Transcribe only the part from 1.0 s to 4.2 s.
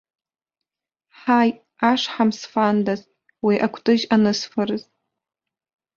Ҳаи, ашҳам сфандаз, уи акәтыжь